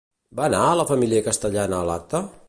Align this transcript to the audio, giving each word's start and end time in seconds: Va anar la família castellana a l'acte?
Va 0.37 0.45
anar 0.45 0.61
la 0.79 0.85
família 0.93 1.21
castellana 1.27 1.81
a 1.83 1.87
l'acte? 1.91 2.25